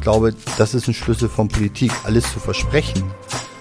[0.00, 3.04] ich glaube, das ist ein Schlüssel von Politik, alles zu versprechen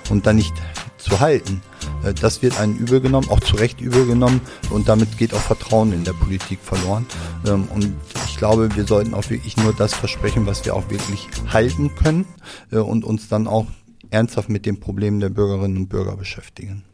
[0.09, 0.53] und dann nicht
[0.97, 1.61] zu halten.
[2.01, 4.39] Äh, das wird einen übel genommen, auch zu Recht übel genommen
[4.69, 7.05] und damit geht auch Vertrauen in der Politik verloren.
[7.45, 7.93] Ähm, und
[8.25, 12.25] ich glaube, wir sollten auch wirklich nur das versprechen, was wir auch wirklich halten können
[12.71, 13.67] äh, und uns dann auch
[14.09, 16.85] ernsthaft mit den Problemen der Bürgerinnen und Bürger beschäftigen.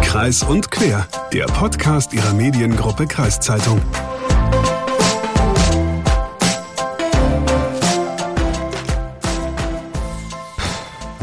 [0.00, 3.82] Kreis und Quer, der Podcast Ihrer Mediengruppe Kreiszeitung.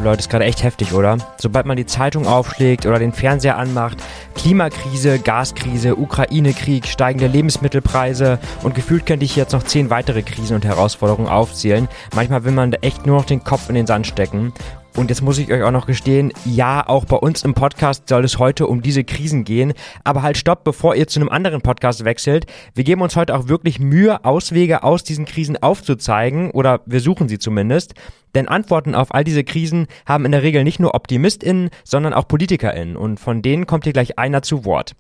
[0.04, 1.18] Leute, ist gerade echt heftig, oder?
[1.38, 3.98] Sobald man die Zeitung aufschlägt oder den Fernseher anmacht,
[4.36, 10.66] Klimakrise, Gaskrise, Ukraine-Krieg, steigende Lebensmittelpreise und gefühlt könnte ich jetzt noch zehn weitere Krisen und
[10.66, 11.88] Herausforderungen aufzählen.
[12.16, 14.54] Manchmal will man echt nur noch den Kopf in den Sand stecken.
[15.00, 18.26] Und jetzt muss ich euch auch noch gestehen, ja, auch bei uns im Podcast soll
[18.26, 19.72] es heute um diese Krisen gehen.
[20.04, 22.48] Aber halt stopp, bevor ihr zu einem anderen Podcast wechselt.
[22.76, 27.30] Wir geben uns heute auch wirklich Mühe, Auswege aus diesen Krisen aufzuzeigen oder wir suchen
[27.30, 27.94] sie zumindest.
[28.36, 32.28] Denn Antworten auf all diese Krisen haben in der Regel nicht nur OptimistInnen, sondern auch
[32.28, 32.98] PolitikerInnen.
[32.98, 34.96] Und von denen kommt hier gleich einer zu Wort.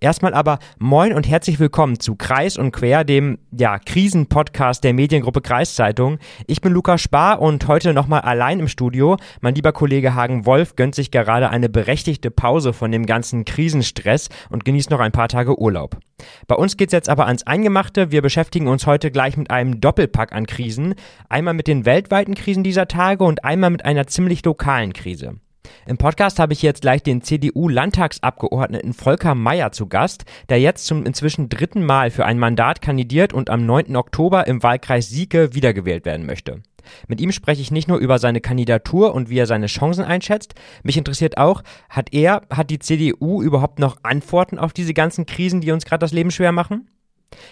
[0.00, 5.40] Erstmal aber moin und herzlich willkommen zu Kreis und Quer, dem ja, Krisenpodcast der Mediengruppe
[5.40, 6.18] Kreiszeitung.
[6.46, 9.16] Ich bin Lukas Spar und heute nochmal allein im Studio.
[9.40, 14.28] Mein lieber Kollege Hagen Wolf gönnt sich gerade eine berechtigte Pause von dem ganzen Krisenstress
[14.50, 15.96] und genießt noch ein paar Tage Urlaub.
[16.46, 18.12] Bei uns geht's jetzt aber ans Eingemachte.
[18.12, 20.94] Wir beschäftigen uns heute gleich mit einem Doppelpack an Krisen.
[21.28, 25.40] Einmal mit den weltweiten Krisen dieser Tage und einmal mit einer ziemlich lokalen Krise.
[25.86, 31.04] Im Podcast habe ich jetzt gleich den CDU-Landtagsabgeordneten Volker Mayer zu Gast, der jetzt zum
[31.06, 33.96] inzwischen dritten Mal für ein Mandat kandidiert und am 9.
[33.96, 36.62] Oktober im Wahlkreis Sieke wiedergewählt werden möchte.
[37.06, 40.54] Mit ihm spreche ich nicht nur über seine Kandidatur und wie er seine Chancen einschätzt.
[40.82, 45.60] Mich interessiert auch, hat er, hat die CDU überhaupt noch Antworten auf diese ganzen Krisen,
[45.60, 46.88] die uns gerade das Leben schwer machen?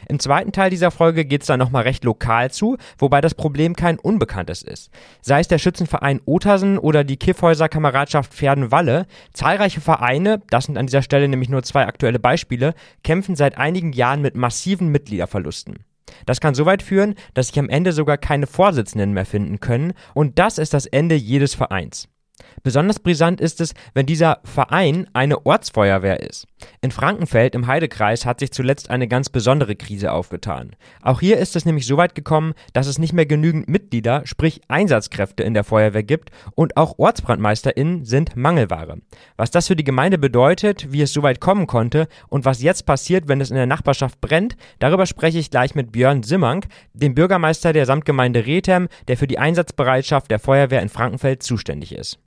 [0.08, 3.77] Im zweiten Teil dieser Folge geht es dann nochmal recht lokal zu, wobei das Problem
[3.77, 4.91] kein unbekanntes ist.
[5.20, 10.86] Sei es der Schützenverein Otersen oder die Kiffhäuser Kameradschaft Pferdenwalle, zahlreiche Vereine, das sind an
[10.86, 12.74] dieser Stelle nämlich nur zwei aktuelle Beispiele,
[13.05, 15.84] kämpfen seit einigen Jahren mit massiven Mitgliederverlusten.
[16.24, 19.92] Das kann so weit führen, dass sich am Ende sogar keine Vorsitzenden mehr finden können
[20.14, 22.08] und das ist das Ende jedes Vereins.
[22.62, 26.46] Besonders brisant ist es, wenn dieser Verein eine Ortsfeuerwehr ist.
[26.80, 30.77] In Frankenfeld im Heidekreis hat sich zuletzt eine ganz besondere Krise aufgetan.
[31.02, 34.61] Auch hier ist es nämlich so weit gekommen, dass es nicht mehr genügend Mitglieder, sprich
[34.68, 38.98] Einsatzkräfte in der Feuerwehr gibt und auch OrtsbrandmeisterInnen sind Mangelware.
[39.36, 42.86] Was das für die Gemeinde bedeutet, wie es so weit kommen konnte und was jetzt
[42.86, 47.14] passiert, wenn es in der Nachbarschaft brennt, darüber spreche ich gleich mit Björn Simmank, dem
[47.14, 52.18] Bürgermeister der Samtgemeinde Rethem, der für die Einsatzbereitschaft der Feuerwehr in Frankenfeld zuständig ist.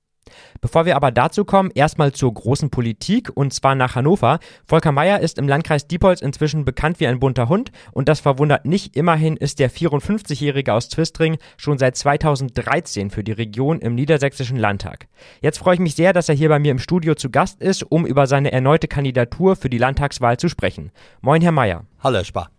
[0.60, 4.38] Bevor wir aber dazu kommen, erstmal zur großen Politik und zwar nach Hannover.
[4.66, 8.66] Volker Mayer ist im Landkreis Diepholz inzwischen bekannt wie ein bunter Hund und das verwundert
[8.66, 8.96] nicht.
[8.96, 15.08] Immerhin ist der 54-Jährige aus Twistring schon seit 2013 für die Region im Niedersächsischen Landtag.
[15.40, 17.82] Jetzt freue ich mich sehr, dass er hier bei mir im Studio zu Gast ist,
[17.82, 20.92] um über seine erneute Kandidatur für die Landtagswahl zu sprechen.
[21.20, 21.84] Moin, Herr Mayer.
[22.02, 22.50] Hallo, Herr Spar.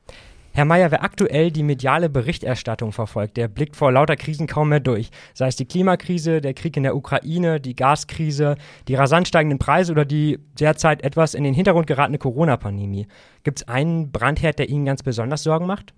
[0.54, 4.82] Herr Mayer, wer aktuell die mediale Berichterstattung verfolgt, der blickt vor lauter Krisen kaum mehr
[4.82, 5.10] durch.
[5.34, 8.58] Sei es die Klimakrise, der Krieg in der Ukraine, die Gaskrise,
[8.90, 13.08] die rasant steigenden Preise oder die derzeit etwas in den Hintergrund geratene Corona-Pandemie.
[13.44, 15.94] Gibt es einen Brandherd, der Ihnen ganz besonders Sorgen macht?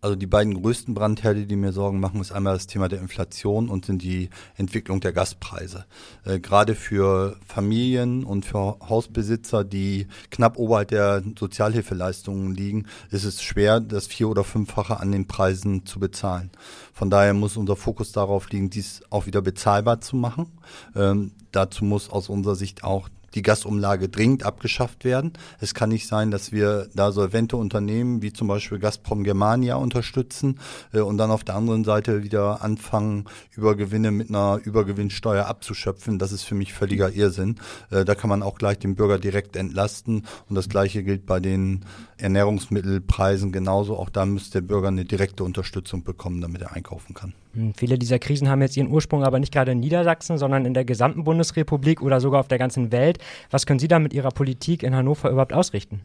[0.00, 3.68] Also die beiden größten Brandherde, die mir Sorgen machen, ist einmal das Thema der Inflation
[3.68, 5.86] und sind die Entwicklung der Gaspreise.
[6.24, 13.42] Äh, gerade für Familien und für Hausbesitzer, die knapp oberhalb der Sozialhilfeleistungen liegen, ist es
[13.42, 16.50] schwer, das vier- oder fünffache an den Preisen zu bezahlen.
[16.92, 20.46] Von daher muss unser Fokus darauf liegen, dies auch wieder bezahlbar zu machen.
[20.94, 25.32] Ähm, dazu muss aus unserer Sicht auch die Gasumlage dringend abgeschafft werden.
[25.60, 30.58] Es kann nicht sein, dass wir da solvente Unternehmen wie zum Beispiel Gazprom Germania unterstützen
[30.92, 36.18] äh, und dann auf der anderen Seite wieder anfangen, Übergewinne mit einer Übergewinnsteuer abzuschöpfen.
[36.18, 37.56] Das ist für mich völliger Irrsinn.
[37.90, 41.40] Äh, da kann man auch gleich den Bürger direkt entlasten und das gleiche gilt bei
[41.40, 41.84] den
[42.16, 43.96] Ernährungsmittelpreisen genauso.
[43.96, 47.32] Auch da müsste der Bürger eine direkte Unterstützung bekommen, damit er einkaufen kann.
[47.58, 50.74] Hm, viele dieser Krisen haben jetzt ihren Ursprung aber nicht gerade in Niedersachsen, sondern in
[50.74, 53.18] der gesamten Bundesrepublik oder sogar auf der ganzen Welt.
[53.50, 56.00] Was können Sie da mit Ihrer Politik in Hannover überhaupt ausrichten?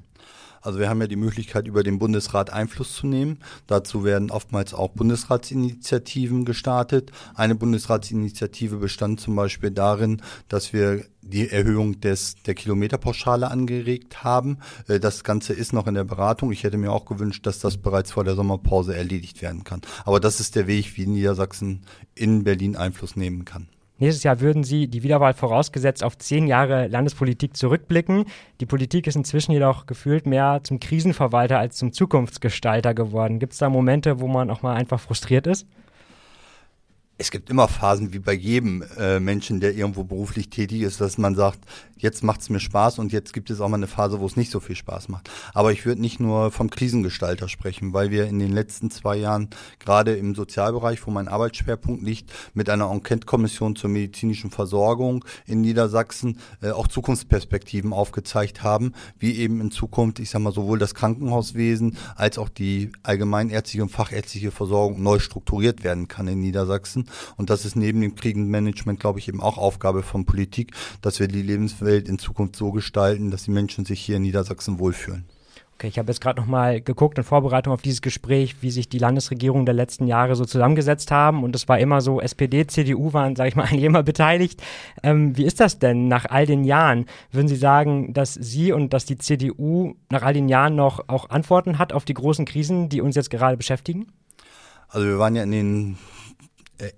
[0.63, 3.39] Also wir haben ja die Möglichkeit, über den Bundesrat Einfluss zu nehmen.
[3.67, 7.11] Dazu werden oftmals auch Bundesratsinitiativen gestartet.
[7.35, 14.59] Eine Bundesratsinitiative bestand zum Beispiel darin, dass wir die Erhöhung des, der Kilometerpauschale angeregt haben.
[14.87, 16.51] Äh, das Ganze ist noch in der Beratung.
[16.51, 19.81] Ich hätte mir auch gewünscht, dass das bereits vor der Sommerpause erledigt werden kann.
[20.05, 21.81] Aber das ist der Weg, wie Niedersachsen
[22.15, 23.67] in Berlin Einfluss nehmen kann.
[24.03, 28.25] Nächstes Jahr würden Sie die Wiederwahl vorausgesetzt auf zehn Jahre Landespolitik zurückblicken.
[28.59, 33.39] Die Politik ist inzwischen jedoch gefühlt mehr zum Krisenverwalter als zum Zukunftsgestalter geworden.
[33.39, 35.65] Gibt es da Momente, wo man auch mal einfach frustriert ist?
[37.17, 41.19] Es gibt immer Phasen wie bei jedem äh, Menschen, der irgendwo beruflich tätig ist, dass
[41.19, 41.59] man sagt,
[41.95, 44.35] jetzt macht es mir Spaß und jetzt gibt es auch mal eine Phase, wo es
[44.35, 45.29] nicht so viel Spaß macht.
[45.53, 49.49] Aber ich würde nicht nur vom Krisengestalter sprechen, weil wir in den letzten zwei Jahren
[49.79, 56.39] gerade im Sozialbereich, wo mein Arbeitsschwerpunkt liegt, mit einer Enquete-Kommission zur medizinischen Versorgung in Niedersachsen
[56.61, 61.95] äh, auch Zukunftsperspektiven aufgezeigt haben, wie eben in Zukunft, ich sag mal, sowohl das Krankenhauswesen
[62.15, 67.02] als auch die allgemeinärztliche und fachärztliche Versorgung neu strukturiert werden kann in Niedersachsen.
[67.37, 71.27] Und das ist neben dem Krisenmanagement, glaube ich, eben auch Aufgabe von Politik, dass wir
[71.27, 75.25] die Lebenswelt in Zukunft so gestalten, dass die Menschen sich hier in Niedersachsen wohlfühlen.
[75.75, 78.89] Okay, ich habe jetzt gerade noch mal geguckt in Vorbereitung auf dieses Gespräch, wie sich
[78.89, 81.43] die Landesregierungen der letzten Jahre so zusammengesetzt haben.
[81.43, 84.61] Und es war immer so, SPD, CDU waren, sage ich mal, eigentlich immer beteiligt.
[85.01, 87.05] Ähm, wie ist das denn nach all den Jahren?
[87.31, 91.29] Würden Sie sagen, dass Sie und dass die CDU nach all den Jahren noch auch
[91.31, 94.07] Antworten hat auf die großen Krisen, die uns jetzt gerade beschäftigen?
[94.87, 95.97] Also wir waren ja in den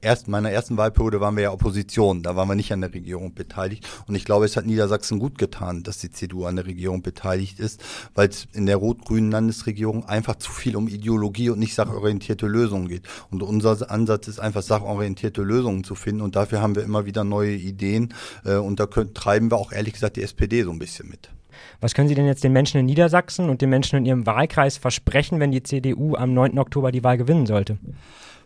[0.02, 3.34] erst, meiner ersten Wahlperiode waren wir ja Opposition, da waren wir nicht an der Regierung
[3.34, 3.88] beteiligt.
[4.08, 7.60] Und ich glaube, es hat Niedersachsen gut getan, dass die CDU an der Regierung beteiligt
[7.60, 7.84] ist,
[8.14, 12.88] weil es in der rot-grünen Landesregierung einfach zu viel um Ideologie und nicht sachorientierte Lösungen
[12.88, 13.04] geht.
[13.32, 16.22] Und unser Ansatz ist einfach sachorientierte Lösungen zu finden.
[16.22, 18.14] Und dafür haben wir immer wieder neue Ideen.
[18.44, 21.30] Äh, und da können, treiben wir auch ehrlich gesagt die SPD so ein bisschen mit.
[21.80, 24.78] Was können Sie denn jetzt den Menschen in Niedersachsen und den Menschen in Ihrem Wahlkreis
[24.78, 26.58] versprechen, wenn die CDU am 9.
[26.60, 27.78] Oktober die Wahl gewinnen sollte?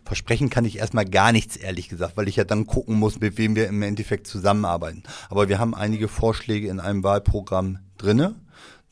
[0.04, 3.38] Versprechen kann ich erstmal gar nichts, ehrlich gesagt, weil ich ja dann gucken muss, mit
[3.38, 5.02] wem wir im Endeffekt zusammenarbeiten.
[5.28, 8.34] Aber wir haben einige Vorschläge in einem Wahlprogramm drinne.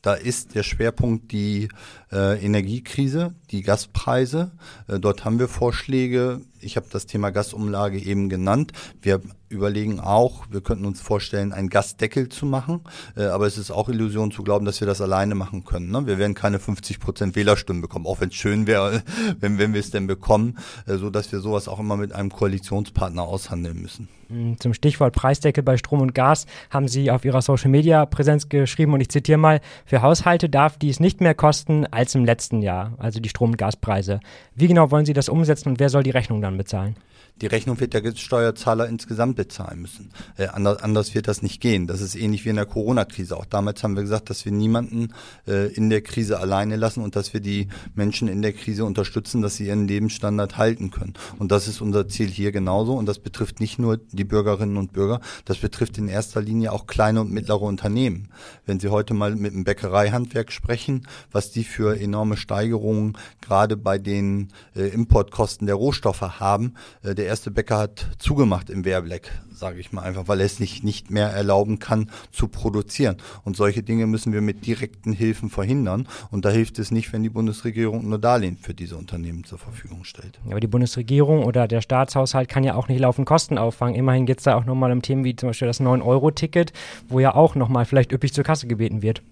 [0.02, 1.68] Da ist der Schwerpunkt die
[2.12, 4.52] äh, Energiekrise, die Gaspreise.
[4.86, 6.40] Äh, dort haben wir Vorschläge.
[6.60, 8.72] Ich habe das Thema Gasumlage eben genannt.
[9.00, 12.80] Wir überlegen auch, wir könnten uns vorstellen, einen Gasdeckel zu machen.
[13.16, 15.90] Äh, aber es ist auch Illusion zu glauben, dass wir das alleine machen können.
[15.90, 16.06] Ne?
[16.06, 19.02] Wir werden keine 50 Prozent Wählerstimmen bekommen, auch wenn es schön wäre,
[19.40, 22.30] wenn, wenn wir es denn bekommen, äh, so dass wir sowas auch immer mit einem
[22.30, 24.08] Koalitionspartner aushandeln müssen.
[24.28, 28.48] Mm, zum Stichwort Preisdeckel bei Strom und Gas haben Sie auf Ihrer Social Media Präsenz
[28.48, 32.62] geschrieben und ich zitiere mal, für Haushalte darf dies nicht mehr kosten als im letzten
[32.62, 34.18] Jahr, also die Strom- und Gaspreise.
[34.56, 36.96] Wie genau wollen Sie das umsetzen und wer soll die Rechnung dann bezahlen?
[37.40, 40.10] Die Rechnung wird der Steuerzahler insgesamt bezahlen müssen.
[40.36, 41.86] Äh, anders, anders wird das nicht gehen.
[41.86, 43.36] Das ist ähnlich wie in der Corona-Krise.
[43.36, 45.12] Auch damals haben wir gesagt, dass wir niemanden
[45.46, 49.40] äh, in der Krise alleine lassen und dass wir die Menschen in der Krise unterstützen,
[49.40, 51.14] dass sie ihren Lebensstandard halten können.
[51.38, 52.94] Und das ist unser Ziel hier genauso.
[52.94, 56.86] Und das betrifft nicht nur die Bürgerinnen und Bürger, das betrifft in erster Linie auch
[56.86, 58.28] kleine und mittlere Unternehmen.
[58.66, 63.98] Wenn Sie heute mal mit dem Bäckereihandwerk sprechen, was die für enorme Steigerungen gerade bei
[63.98, 69.78] den äh, Importkosten der Rohstoffe haben, äh, der erste Bäcker hat zugemacht im Werbleck, sage
[69.78, 73.16] ich mal einfach, weil er es nicht, nicht mehr erlauben kann zu produzieren.
[73.44, 76.08] Und solche Dinge müssen wir mit direkten Hilfen verhindern.
[76.30, 80.04] Und da hilft es nicht, wenn die Bundesregierung nur Darlehen für diese Unternehmen zur Verfügung
[80.04, 80.40] stellt.
[80.46, 83.94] Aber die Bundesregierung oder der Staatshaushalt kann ja auch nicht laufend Kosten auffangen.
[83.94, 86.72] Immerhin geht es da auch nochmal um Themen wie zum Beispiel das 9-Euro-Ticket,
[87.08, 89.22] wo ja auch nochmal vielleicht üppig zur Kasse gebeten wird.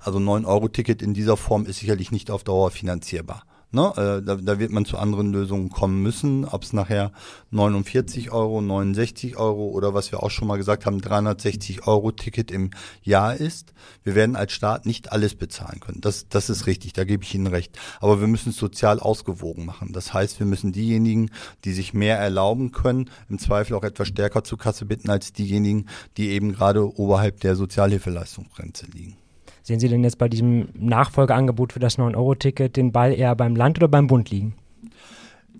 [0.00, 3.42] Also 9-Euro-Ticket in dieser Form ist sicherlich nicht auf Dauer finanzierbar.
[3.72, 3.92] Ne?
[3.96, 7.12] Äh, da, da wird man zu anderen Lösungen kommen müssen, ob es nachher
[7.50, 12.50] 49 Euro, 69 Euro oder was wir auch schon mal gesagt haben, 360 Euro Ticket
[12.50, 12.70] im
[13.02, 13.72] Jahr ist.
[14.02, 16.00] Wir werden als Staat nicht alles bezahlen können.
[16.00, 17.78] Das, das ist richtig, da gebe ich Ihnen recht.
[18.00, 19.92] Aber wir müssen es sozial ausgewogen machen.
[19.92, 21.30] Das heißt, wir müssen diejenigen,
[21.64, 25.86] die sich mehr erlauben können, im Zweifel auch etwas stärker zur Kasse bitten als diejenigen,
[26.16, 29.19] die eben gerade oberhalb der Sozialhilfeleistungsgrenze liegen.
[29.70, 33.78] Sehen Sie denn jetzt bei diesem Nachfolgeangebot für das 9-Euro-Ticket den Ball eher beim Land
[33.78, 34.54] oder beim Bund liegen?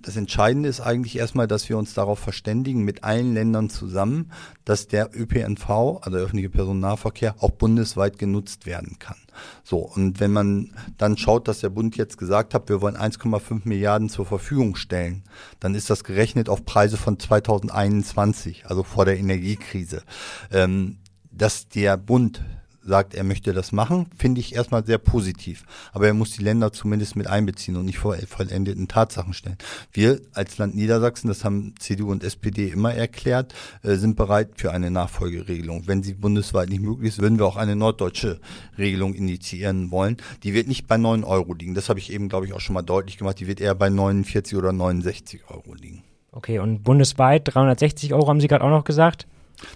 [0.03, 4.33] Das Entscheidende ist eigentlich erstmal, dass wir uns darauf verständigen, mit allen Ländern zusammen,
[4.65, 9.19] dass der ÖPNV, also der öffentliche Personennahverkehr, auch bundesweit genutzt werden kann.
[9.63, 13.61] So, und wenn man dann schaut, dass der Bund jetzt gesagt hat, wir wollen 1,5
[13.63, 15.23] Milliarden zur Verfügung stellen,
[15.61, 20.03] dann ist das gerechnet auf Preise von 2021, also vor der Energiekrise.
[20.51, 20.97] Ähm,
[21.31, 22.43] dass der Bund
[22.83, 25.65] sagt, er möchte das machen, finde ich erstmal sehr positiv.
[25.93, 29.59] Aber er muss die Länder zumindest mit einbeziehen und nicht vor vollendeten Tatsachen stellen.
[29.93, 34.73] Wir als Land Niedersachsen, das haben CDU und SPD immer erklärt, äh, sind bereit für
[34.73, 35.87] eine Nachfolgeregelung.
[35.87, 38.41] Wenn sie bundesweit nicht möglich ist, würden wir auch eine norddeutsche
[38.79, 40.17] Regelung initiieren wollen.
[40.43, 41.75] Die wird nicht bei 9 Euro liegen.
[41.75, 43.41] Das habe ich eben, glaube ich, auch schon mal deutlich gemacht.
[43.41, 46.03] Die wird eher bei 49 oder 69 Euro liegen.
[46.33, 49.27] Okay, und bundesweit 360 Euro haben Sie gerade auch noch gesagt?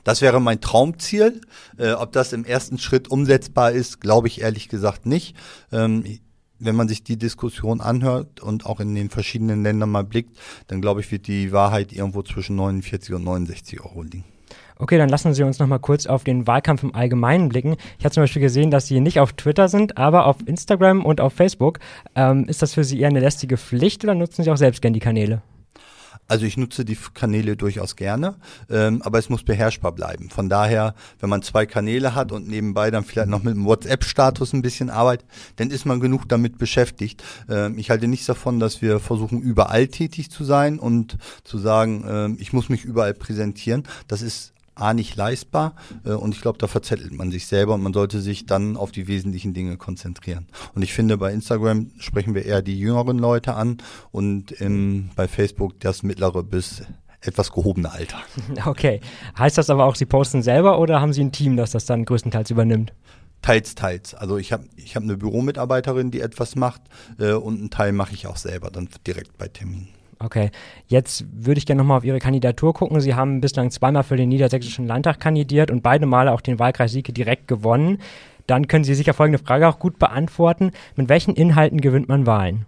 [0.04, 1.40] Das wäre mein Traumziel.
[1.78, 5.36] Äh, ob das im ersten Schritt umsetzbar ist, glaube ich ehrlich gesagt nicht.
[5.72, 6.04] Ähm,
[6.58, 10.36] wenn man sich die Diskussion anhört und auch in den verschiedenen Ländern mal blickt,
[10.68, 14.24] dann glaube ich, wird die Wahrheit irgendwo zwischen 49 und 69 Euro liegen.
[14.76, 17.76] Okay, dann lassen Sie uns noch mal kurz auf den Wahlkampf im Allgemeinen blicken.
[17.98, 21.20] Ich habe zum Beispiel gesehen, dass Sie nicht auf Twitter sind, aber auf Instagram und
[21.20, 21.78] auf Facebook.
[22.16, 24.94] Ähm, ist das für Sie eher eine lästige Pflicht oder nutzen Sie auch selbst gerne
[24.94, 25.42] die Kanäle?
[26.26, 28.36] Also ich nutze die Kanäle durchaus gerne,
[28.70, 30.30] ähm, aber es muss beherrschbar bleiben.
[30.30, 34.54] Von daher, wenn man zwei Kanäle hat und nebenbei dann vielleicht noch mit dem WhatsApp-Status
[34.54, 35.26] ein bisschen arbeitet,
[35.56, 37.22] dann ist man genug damit beschäftigt.
[37.48, 42.04] Ähm, ich halte nichts davon, dass wir versuchen, überall tätig zu sein und zu sagen,
[42.08, 43.84] ähm, ich muss mich überall präsentieren.
[44.08, 47.82] Das ist A nicht leistbar äh, und ich glaube, da verzettelt man sich selber und
[47.82, 50.46] man sollte sich dann auf die wesentlichen Dinge konzentrieren.
[50.74, 53.78] Und ich finde, bei Instagram sprechen wir eher die jüngeren Leute an
[54.10, 56.82] und im, bei Facebook das mittlere bis
[57.20, 58.18] etwas gehobene Alter.
[58.66, 59.00] Okay.
[59.38, 62.04] Heißt das aber auch, Sie posten selber oder haben Sie ein Team, das das dann
[62.04, 62.92] größtenteils übernimmt?
[63.42, 64.14] Teils, teils.
[64.14, 66.82] Also ich habe ich hab eine Büromitarbeiterin, die etwas macht
[67.18, 69.88] äh, und einen Teil mache ich auch selber dann direkt bei Terminen.
[70.24, 70.50] Okay,
[70.86, 72.98] jetzt würde ich gerne nochmal auf Ihre Kandidatur gucken.
[73.00, 76.92] Sie haben bislang zweimal für den Niedersächsischen Landtag kandidiert und beide Male auch den Wahlkreis
[76.92, 77.98] Sieke direkt gewonnen.
[78.46, 80.72] Dann können Sie sicher folgende Frage auch gut beantworten.
[80.96, 82.64] Mit welchen Inhalten gewinnt man Wahlen?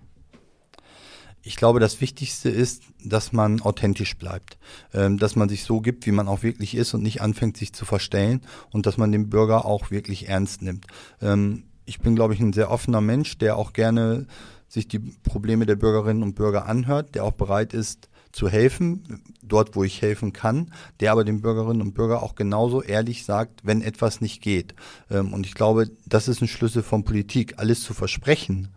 [1.42, 4.58] Ich glaube, das Wichtigste ist, dass man authentisch bleibt,
[4.92, 7.72] ähm, dass man sich so gibt, wie man auch wirklich ist und nicht anfängt, sich
[7.72, 10.86] zu verstellen und dass man den Bürger auch wirklich ernst nimmt.
[11.22, 14.26] Ähm, ich bin, glaube ich, ein sehr offener Mensch, der auch gerne
[14.68, 19.76] sich die Probleme der Bürgerinnen und Bürger anhört, der auch bereit ist zu helfen, dort
[19.76, 23.80] wo ich helfen kann, der aber den Bürgerinnen und Bürgern auch genauso ehrlich sagt, wenn
[23.80, 24.75] etwas nicht geht.
[25.11, 28.68] Ähm, und ich glaube, das ist ein Schlüssel von Politik, alles zu versprechen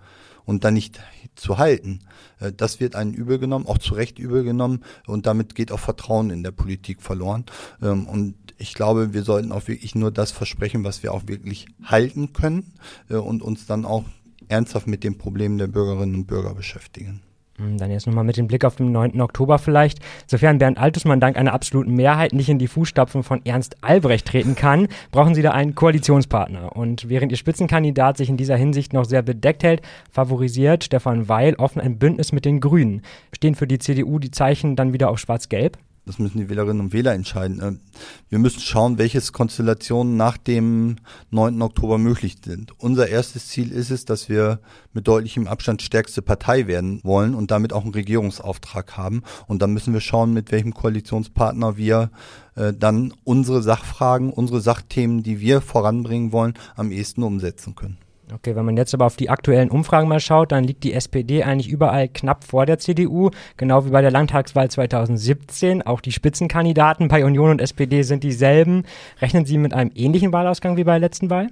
[0.45, 1.01] und dann nicht
[1.35, 1.99] zu halten.
[2.39, 5.79] Äh, das wird einen übel genommen, auch zu Recht übel genommen und damit geht auch
[5.79, 7.45] Vertrauen in der Politik verloren.
[7.81, 11.67] Ähm, und ich glaube, wir sollten auch wirklich nur das versprechen, was wir auch wirklich
[11.83, 12.73] halten können
[13.09, 14.05] äh, und uns dann auch
[14.49, 17.21] ernsthaft mit den Problemen der Bürgerinnen und Bürger beschäftigen.
[17.59, 19.19] Hm, dann jetzt nochmal mit dem Blick auf den 9.
[19.21, 19.99] Oktober vielleicht.
[20.27, 24.55] Sofern Bernd Altusmann dank einer absoluten Mehrheit nicht in die Fußstapfen von Ernst Albrecht treten
[24.55, 26.75] kann, brauchen Sie da einen Koalitionspartner.
[26.75, 31.55] Und während Ihr Spitzenkandidat sich in dieser Hinsicht noch sehr bedeckt hält, favorisiert Stefan Weil
[31.55, 33.01] offen ein Bündnis mit den Grünen.
[33.33, 35.77] Stehen für die CDU die Zeichen dann wieder auf schwarz-gelb?
[36.09, 37.61] Das müssen die Wählerinnen und Wähler entscheiden.
[37.63, 37.81] Ähm,
[38.29, 40.95] wir müssen schauen, welche Konstellationen nach dem
[41.29, 41.61] 9.
[41.61, 42.73] Oktober möglich sind.
[42.79, 44.59] Unser erstes Ziel ist es, dass wir
[44.91, 49.21] mit deutlichem Abstand stärkste Partei werden wollen und damit auch einen Regierungsauftrag haben.
[49.45, 52.09] Und dann müssen wir schauen, mit welchem Koalitionspartner wir
[52.55, 57.99] äh, dann unsere Sachfragen, unsere Sachthemen, die wir voranbringen wollen, am ehesten umsetzen können.
[58.31, 61.43] Okay, wenn man jetzt aber auf die aktuellen Umfragen mal schaut, dann liegt die SPD
[61.43, 65.81] eigentlich überall knapp vor der CDU, genau wie bei der Landtagswahl 2017.
[65.81, 68.83] Auch die Spitzenkandidaten bei Union und SPD sind dieselben.
[69.19, 71.47] Rechnen Sie mit einem ähnlichen Wahlausgang wie bei der letzten Wahl?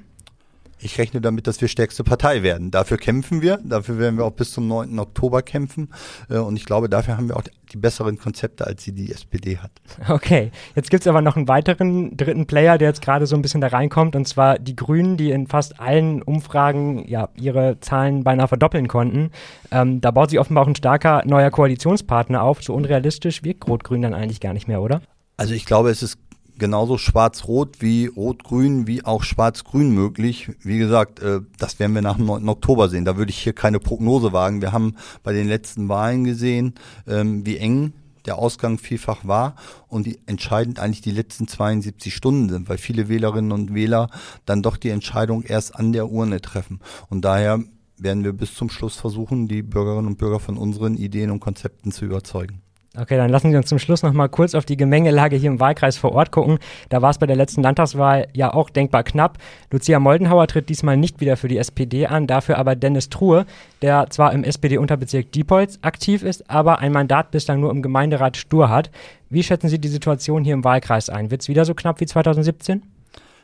[0.79, 2.69] Ich rechne damit, dass wir stärkste Partei werden.
[2.69, 3.57] Dafür kämpfen wir.
[3.63, 4.99] Dafür werden wir auch bis zum 9.
[4.99, 5.89] Oktober kämpfen.
[6.29, 9.57] Äh, und ich glaube, dafür haben wir auch die besseren Konzepte, als sie die SPD
[9.57, 9.71] hat.
[10.09, 10.51] Okay.
[10.75, 13.61] Jetzt gibt es aber noch einen weiteren dritten Player, der jetzt gerade so ein bisschen
[13.61, 14.15] da reinkommt.
[14.15, 19.31] Und zwar die Grünen, die in fast allen Umfragen ja ihre Zahlen beinahe verdoppeln konnten.
[19.71, 22.63] Ähm, da baut sich offenbar auch ein starker neuer Koalitionspartner auf.
[22.63, 25.01] So unrealistisch wirkt Rot-Grün dann eigentlich gar nicht mehr, oder?
[25.37, 26.17] Also ich glaube, es ist
[26.59, 30.49] genauso schwarz-rot wie rot-grün wie auch schwarz-grün möglich.
[30.61, 32.49] Wie gesagt, äh, das werden wir nach dem 9.
[32.49, 33.05] Oktober sehen.
[33.05, 34.61] Da würde ich hier keine Prognose wagen.
[34.61, 36.73] Wir haben bei den letzten Wahlen gesehen,
[37.07, 37.93] ähm, wie eng
[38.25, 39.55] der Ausgang vielfach war
[39.87, 44.09] und die entscheidend eigentlich die letzten 72 Stunden sind, weil viele Wählerinnen und Wähler
[44.45, 46.81] dann doch die Entscheidung erst an der Urne treffen.
[47.09, 47.63] Und daher
[47.97, 51.91] werden wir bis zum Schluss versuchen, die Bürgerinnen und Bürger von unseren Ideen und Konzepten
[51.91, 52.61] zu überzeugen.
[52.99, 55.59] Okay, dann lassen Sie uns zum Schluss noch mal kurz auf die Gemengelage hier im
[55.59, 56.57] Wahlkreis vor Ort gucken.
[56.89, 59.37] Da war es bei der letzten Landtagswahl ja auch denkbar knapp.
[59.69, 63.45] Lucia Moldenhauer tritt diesmal nicht wieder für die SPD an, dafür aber Dennis Truhe,
[63.83, 68.69] der zwar im SPD-Unterbezirk Diepholz aktiv ist, aber ein Mandat bislang nur im Gemeinderat Stur
[68.69, 68.89] hat.
[69.29, 71.29] Wie schätzen Sie die Situation hier im Wahlkreis ein?
[71.29, 72.81] Wird es wieder so knapp wie 2017?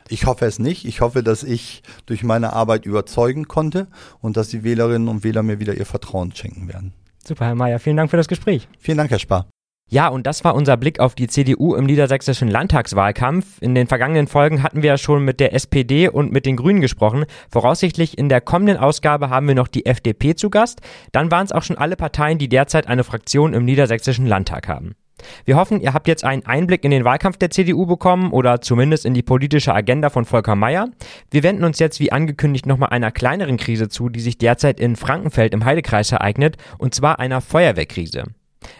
[0.08, 0.84] Ich hoffe es nicht.
[0.84, 3.86] Ich hoffe, dass ich durch meine Arbeit überzeugen konnte
[4.20, 6.92] und dass die Wählerinnen und Wähler mir wieder ihr Vertrauen schenken werden.
[7.26, 8.68] Super, Herr Mayer, vielen Dank für das Gespräch.
[8.78, 9.46] Vielen Dank, Herr Spar.
[9.90, 13.60] Ja, und das war unser Blick auf die CDU im niedersächsischen Landtagswahlkampf.
[13.60, 16.80] In den vergangenen Folgen hatten wir ja schon mit der SPD und mit den Grünen
[16.80, 17.26] gesprochen.
[17.50, 20.80] Voraussichtlich in der kommenden Ausgabe haben wir noch die FDP zu Gast.
[21.12, 24.94] Dann waren es auch schon alle Parteien, die derzeit eine Fraktion im niedersächsischen Landtag haben.
[25.44, 29.06] Wir hoffen, ihr habt jetzt einen Einblick in den Wahlkampf der CDU bekommen oder zumindest
[29.06, 30.88] in die politische Agenda von Volker Mayer.
[31.30, 34.96] Wir wenden uns jetzt wie angekündigt nochmal einer kleineren Krise zu, die sich derzeit in
[34.96, 38.24] Frankenfeld im Heidekreis ereignet, und zwar einer Feuerwehrkrise.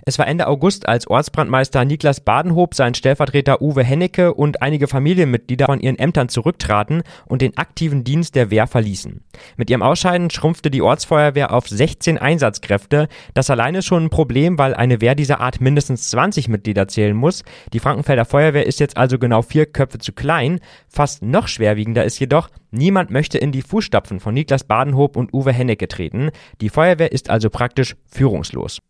[0.05, 5.67] Es war Ende August, als Ortsbrandmeister Niklas Badenhob, sein Stellvertreter Uwe Hennecke und einige Familienmitglieder
[5.67, 9.23] von ihren Ämtern zurücktraten und den aktiven Dienst der Wehr verließen.
[9.57, 13.09] Mit ihrem Ausscheiden schrumpfte die Ortsfeuerwehr auf 16 Einsatzkräfte.
[13.35, 17.43] Das alleine schon ein Problem, weil eine Wehr dieser Art mindestens 20 Mitglieder zählen muss.
[17.73, 20.61] Die Frankenfelder Feuerwehr ist jetzt also genau vier Köpfe zu klein.
[20.89, 25.53] Fast noch schwerwiegender ist jedoch, niemand möchte in die Fußstapfen von Niklas Badenhob und Uwe
[25.53, 26.31] Hennecke treten.
[26.61, 28.81] Die Feuerwehr ist also praktisch führungslos.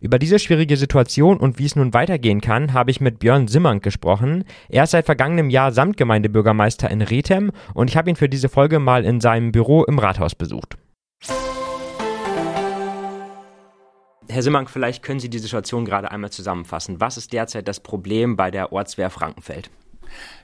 [0.00, 3.82] Über diese schwierige Situation und wie es nun weitergehen kann, habe ich mit Björn Simmank
[3.82, 4.44] gesprochen.
[4.70, 8.78] Er ist seit vergangenem Jahr Samtgemeindebürgermeister in Rethem und ich habe ihn für diese Folge
[8.78, 10.78] mal in seinem Büro im Rathaus besucht.
[14.30, 16.98] Herr Simmank, vielleicht können Sie die Situation gerade einmal zusammenfassen.
[17.00, 19.70] Was ist derzeit das Problem bei der Ortswehr Frankenfeld?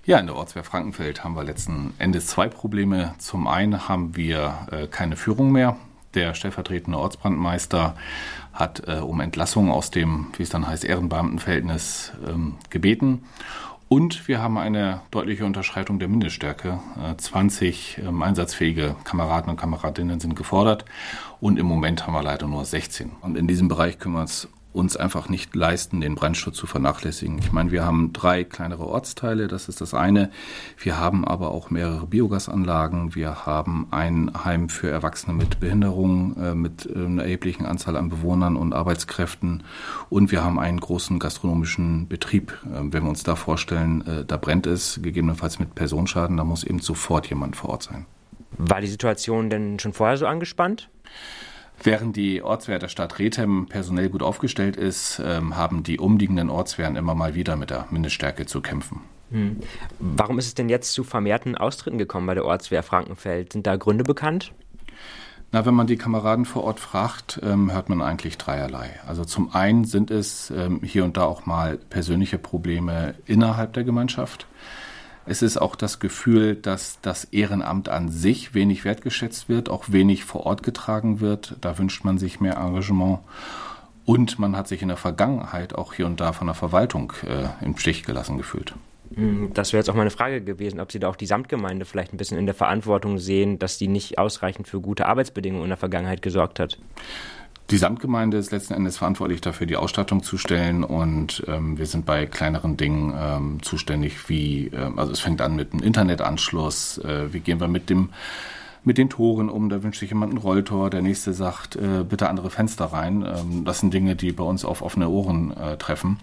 [0.05, 3.15] Ja, in der Ortswehr Frankenfeld haben wir letzten Endes zwei Probleme.
[3.19, 5.77] Zum einen haben wir äh, keine Führung mehr.
[6.15, 7.95] Der stellvertretende Ortsbrandmeister
[8.57, 13.23] hat äh, um Entlassung aus dem, wie es dann heißt, Ehrenbeamtenverhältnis ähm, gebeten.
[13.89, 16.81] Und wir haben eine deutliche Unterschreitung der Mindeststärke.
[17.01, 20.85] Äh, 20 ähm, einsatzfähige Kameraden und Kameradinnen sind gefordert
[21.41, 23.13] und im Moment haben wir leider nur 16.
[23.21, 27.39] Und in diesem Bereich können wir uns uns einfach nicht leisten, den Brandschutz zu vernachlässigen.
[27.39, 30.31] Ich meine, wir haben drei kleinere Ortsteile, das ist das eine.
[30.79, 33.15] Wir haben aber auch mehrere Biogasanlagen.
[33.15, 38.11] Wir haben ein Heim für Erwachsene mit Behinderung, äh, mit äh, einer erheblichen Anzahl an
[38.11, 39.63] Bewohnern und Arbeitskräften.
[40.11, 42.53] Und wir haben einen großen gastronomischen Betrieb.
[42.67, 46.65] Äh, wenn wir uns da vorstellen, äh, da brennt es, gegebenenfalls mit Personenschaden, da muss
[46.65, 48.07] eben sofort jemand vor Ort sein.
[48.59, 50.89] War die Situation denn schon vorher so angespannt?
[51.83, 56.97] Während die Ortswehr der Stadt Rethem personell gut aufgestellt ist, ähm, haben die umliegenden Ortswehren
[56.97, 59.03] immer mal wieder mit der Mindeststärke zu kämpfen.
[59.31, 59.61] Hm.
[59.99, 63.53] Warum ist es denn jetzt zu vermehrten Austritten gekommen bei der Ortswehr Frankenfeld?
[63.53, 64.53] Sind da Gründe bekannt?
[65.53, 68.99] Na, wenn man die Kameraden vor Ort fragt, ähm, hört man eigentlich dreierlei.
[69.07, 73.85] Also zum einen sind es ähm, hier und da auch mal persönliche Probleme innerhalb der
[73.85, 74.47] Gemeinschaft.
[75.27, 80.25] Es ist auch das Gefühl, dass das Ehrenamt an sich wenig wertgeschätzt wird, auch wenig
[80.25, 81.57] vor Ort getragen wird.
[81.61, 83.19] Da wünscht man sich mehr Engagement.
[84.05, 87.65] Und man hat sich in der Vergangenheit auch hier und da von der Verwaltung äh,
[87.65, 88.75] im Stich gelassen gefühlt.
[89.15, 92.13] Hm, das wäre jetzt auch meine Frage gewesen, ob Sie da auch die Samtgemeinde vielleicht
[92.13, 95.77] ein bisschen in der Verantwortung sehen, dass die nicht ausreichend für gute Arbeitsbedingungen in der
[95.77, 96.79] Vergangenheit gesorgt hat.
[97.71, 102.07] Die Samtgemeinde ist letzten Endes verantwortlich dafür, die Ausstattung zu stellen und ähm, wir sind
[102.07, 107.33] bei kleineren Dingen ähm, zuständig, wie, äh, also es fängt an mit einem Internetanschluss, äh,
[107.33, 108.11] wie gehen wir mit dem
[108.85, 112.29] mit den Toren um, da wünscht sich jemand ein Rolltor, der nächste sagt, äh, bitte
[112.29, 113.27] andere Fenster rein.
[113.27, 116.21] Ähm, das sind Dinge, die bei uns auf offene Ohren äh, treffen.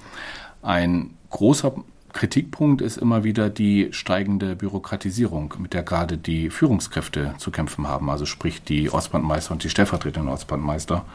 [0.62, 1.74] Ein großer
[2.14, 8.10] Kritikpunkt ist immer wieder die steigende Bürokratisierung, mit der gerade die Führungskräfte zu kämpfen haben,
[8.10, 11.06] also sprich die Ortsbrandmeister und die stellvertretenden Ortsbrandmeister.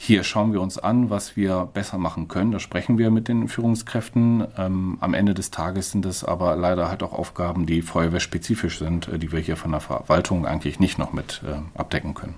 [0.00, 2.52] Hier schauen wir uns an, was wir besser machen können.
[2.52, 4.46] Da sprechen wir mit den Führungskräften.
[4.56, 9.08] Ähm, am Ende des Tages sind es aber leider halt auch Aufgaben, die feuerwehrspezifisch sind,
[9.08, 12.36] äh, die wir hier von der Verwaltung eigentlich nicht noch mit äh, abdecken können.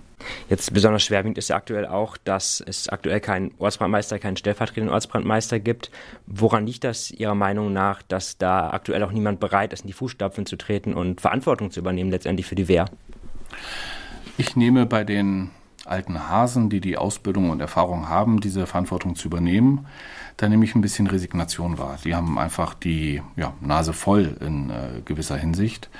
[0.49, 5.61] Jetzt besonders schwerwiegend ist ja aktuell auch, dass es aktuell keinen Ortsbrandmeister, keinen stellvertretenden Ortsbrandmeister
[5.61, 5.91] gibt.
[6.27, 9.93] Woran liegt das Ihrer Meinung nach, dass da aktuell auch niemand bereit ist, in die
[9.93, 12.87] Fußstapfen zu treten und Verantwortung zu übernehmen, letztendlich für die Wehr?
[14.39, 15.51] Ich nehme bei den
[15.91, 19.87] alten Hasen, die die Ausbildung und Erfahrung haben, diese Verantwortung zu übernehmen,
[20.37, 21.99] da nehme ich ein bisschen Resignation wahr.
[22.05, 25.91] Die haben einfach die ja, Nase voll in äh, gewisser Hinsicht.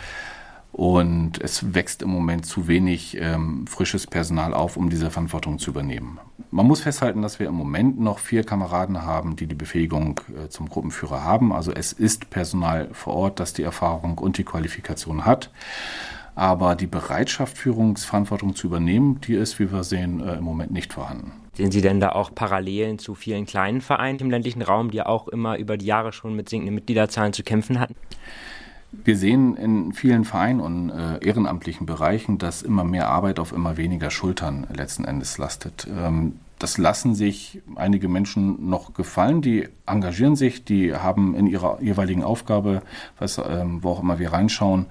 [0.73, 5.71] Und es wächst im Moment zu wenig ähm, frisches Personal auf, um diese Verantwortung zu
[5.71, 6.21] übernehmen.
[6.53, 10.49] Man muss festhalten, dass wir im Moment noch vier Kameraden haben, die die Befähigung äh,
[10.49, 11.53] zum Gruppenführer haben.
[11.53, 15.51] Also es ist Personal vor Ort, das die Erfahrung und die Qualifikation hat.
[16.41, 20.91] Aber die Bereitschaft, Führungsverantwortung zu übernehmen, die ist, wie wir sehen, äh, im Moment nicht
[20.91, 21.33] vorhanden.
[21.53, 25.29] Sehen Sie denn da auch Parallelen zu vielen kleinen Vereinen im ländlichen Raum, die auch
[25.29, 27.95] immer über die Jahre schon mit sinkenden Mitgliederzahlen zu kämpfen hatten?
[28.91, 33.77] Wir sehen in vielen Vereinen und äh, ehrenamtlichen Bereichen, dass immer mehr Arbeit auf immer
[33.77, 35.87] weniger Schultern letzten Endes lastet.
[35.95, 41.81] Ähm, das lassen sich einige Menschen noch gefallen, die engagieren sich, die haben in ihrer
[41.83, 42.83] jeweiligen Aufgabe,
[43.19, 44.87] was, ähm, wo auch immer wir reinschauen,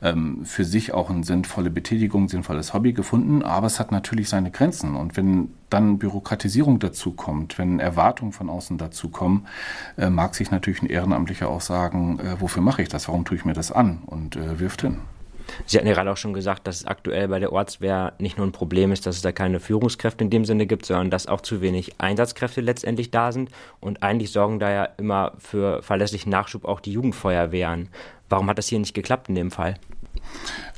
[0.00, 4.50] ähm, für sich auch eine sinnvolle Betätigung, sinnvolles Hobby gefunden, aber es hat natürlich seine
[4.50, 4.96] Grenzen.
[4.96, 9.46] Und wenn dann Bürokratisierung dazu kommt, wenn Erwartungen von außen dazu kommen,
[9.98, 13.36] äh, mag sich natürlich ein Ehrenamtlicher auch sagen, äh, wofür mache ich das, warum tue
[13.36, 14.98] ich mir das an und äh, wirft hin.
[15.66, 18.46] Sie hatten ja gerade auch schon gesagt, dass es aktuell bei der Ortswehr nicht nur
[18.46, 21.40] ein Problem ist, dass es da keine Führungskräfte in dem Sinne gibt, sondern dass auch
[21.40, 23.50] zu wenig Einsatzkräfte letztendlich da sind.
[23.80, 27.88] Und eigentlich sorgen da ja immer für verlässlichen Nachschub auch die Jugendfeuerwehren.
[28.28, 29.74] Warum hat das hier nicht geklappt in dem Fall?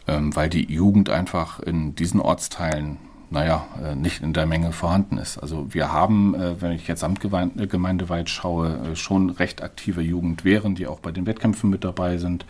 [0.09, 2.99] Ähm, weil die Jugend einfach in diesen Ortsteilen
[3.31, 5.39] naja, äh, nicht in der Menge vorhanden ist.
[5.39, 10.87] Also wir haben, äh, wenn ich jetzt amtgemeindeweit schaue, äh, schon recht aktive Jugendwehren, die
[10.87, 12.47] auch bei den Wettkämpfen mit dabei sind.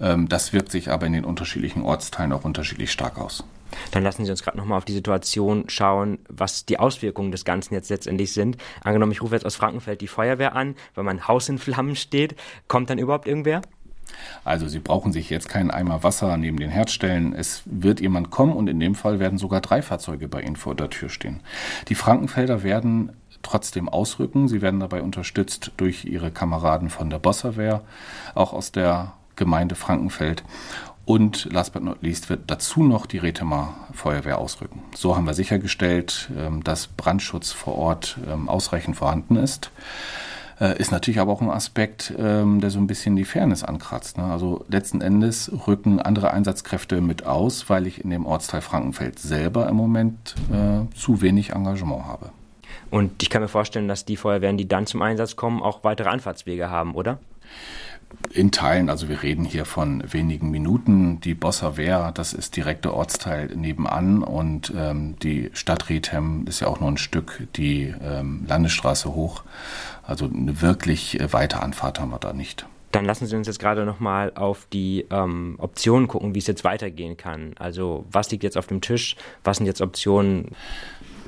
[0.00, 3.44] Ähm, das wirkt sich aber in den unterschiedlichen Ortsteilen auch unterschiedlich stark aus.
[3.90, 7.74] Dann lassen Sie uns gerade nochmal auf die Situation schauen, was die Auswirkungen des Ganzen
[7.74, 8.56] jetzt letztendlich sind.
[8.82, 12.34] Angenommen, ich rufe jetzt aus Frankenfeld die Feuerwehr an, weil mein Haus in Flammen steht.
[12.66, 13.62] Kommt dann überhaupt irgendwer?
[14.42, 17.34] Also Sie brauchen sich jetzt keinen Eimer Wasser neben den Herd stellen.
[17.34, 20.74] Es wird jemand kommen und in dem Fall werden sogar drei Fahrzeuge bei Ihnen vor
[20.74, 21.40] der Tür stehen.
[21.88, 24.48] Die Frankenfelder werden trotzdem ausrücken.
[24.48, 27.82] Sie werden dabei unterstützt durch ihre Kameraden von der Bosserwehr,
[28.34, 30.44] auch aus der Gemeinde Frankenfeld.
[31.06, 34.82] Und last but not least wird dazu noch die Retema Feuerwehr ausrücken.
[34.94, 39.70] So haben wir sichergestellt, ähm, dass Brandschutz vor Ort ähm, ausreichend vorhanden ist.
[40.60, 44.18] Äh, ist natürlich aber auch ein Aspekt, ähm, der so ein bisschen die Fairness ankratzt.
[44.18, 44.24] Ne?
[44.24, 49.68] Also letzten Endes rücken andere Einsatzkräfte mit aus, weil ich in dem Ortsteil Frankenfeld selber
[49.68, 52.30] im Moment äh, zu wenig Engagement habe.
[52.90, 56.08] Und ich kann mir vorstellen, dass die Feuerwehren, die dann zum Einsatz kommen, auch weitere
[56.08, 57.18] Anfahrtswege haben, oder?
[58.30, 61.20] In Teilen, also wir reden hier von wenigen Minuten.
[61.20, 66.60] Die Bossa Wehr, das ist direkt der Ortsteil nebenan und ähm, die Stadt Rethem ist
[66.60, 69.42] ja auch nur ein Stück die ähm, Landesstraße hoch.
[70.06, 72.66] Also eine wirklich äh, weite Anfahrt haben wir da nicht.
[72.92, 76.64] Dann lassen Sie uns jetzt gerade nochmal auf die ähm, Optionen gucken, wie es jetzt
[76.64, 77.54] weitergehen kann.
[77.58, 79.16] Also was liegt jetzt auf dem Tisch?
[79.44, 80.52] Was sind jetzt Optionen?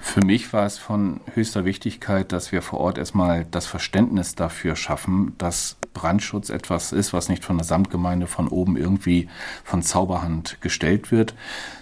[0.01, 4.75] Für mich war es von höchster Wichtigkeit, dass wir vor Ort erstmal das Verständnis dafür
[4.75, 9.29] schaffen, dass Brandschutz etwas ist, was nicht von der Samtgemeinde von oben irgendwie
[9.63, 11.35] von Zauberhand gestellt wird,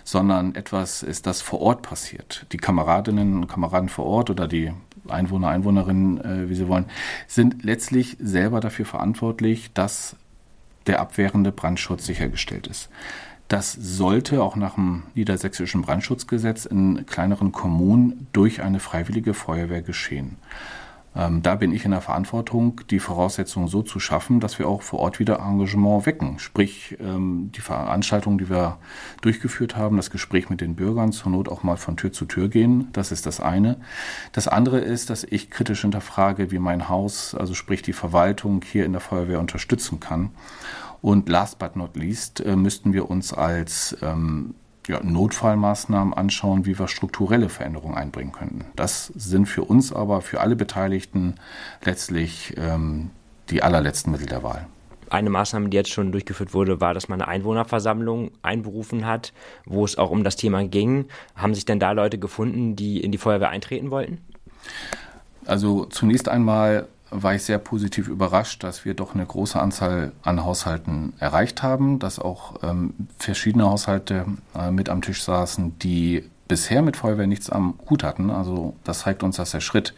[0.05, 2.47] sondern etwas ist, das vor Ort passiert.
[2.53, 4.73] Die Kameradinnen und Kameraden vor Ort oder die
[5.07, 6.87] Einwohner, Einwohnerinnen, äh, wie sie wollen,
[7.29, 10.17] sind letztlich selber dafür verantwortlich, dass
[10.87, 12.89] der abwehrende Brandschutz sichergestellt ist.
[13.49, 20.37] Das sollte auch nach dem niedersächsischen Brandschutzgesetz in kleineren Kommunen durch eine freiwillige Feuerwehr geschehen.
[21.17, 24.83] Ähm, da bin ich in der Verantwortung, die Voraussetzungen so zu schaffen, dass wir auch
[24.83, 26.39] vor Ort wieder Engagement wecken.
[26.39, 28.77] Sprich, ähm, die Veranstaltungen, die wir
[29.23, 32.49] durchgeführt haben, das Gespräch mit den Bürgern, zur Not auch mal von Tür zu Tür
[32.49, 32.89] gehen.
[32.93, 33.79] Das ist das eine.
[34.33, 38.85] Das andere ist, dass ich kritisch hinterfrage, wie mein Haus, also sprich die Verwaltung hier
[38.85, 40.31] in der Feuerwehr unterstützen kann.
[41.01, 44.55] Und last but not least äh, müssten wir uns als ähm,
[44.89, 48.65] ja, Notfallmaßnahmen anschauen, wie wir strukturelle Veränderungen einbringen könnten.
[48.75, 51.35] Das sind für uns aber, für alle Beteiligten
[51.85, 53.11] letztlich ähm,
[53.51, 54.67] die allerletzten Mittel der Wahl.
[55.11, 59.33] Eine Maßnahme, die jetzt schon durchgeführt wurde, war, dass man eine Einwohnerversammlung einberufen hat,
[59.65, 61.07] wo es auch um das Thema ging.
[61.35, 64.19] Haben sich denn da Leute gefunden, die in die Feuerwehr eintreten wollten?
[65.47, 70.45] Also zunächst einmal war ich sehr positiv überrascht, dass wir doch eine große Anzahl an
[70.45, 76.83] Haushalten erreicht haben, dass auch ähm, verschiedene Haushalte äh, mit am Tisch saßen, die bisher
[76.83, 78.31] mit Feuerwehr nichts am Hut hatten.
[78.31, 79.95] Also das zeigt uns, dass der Schritt,